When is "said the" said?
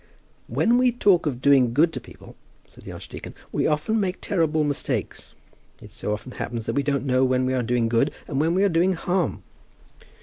2.67-2.91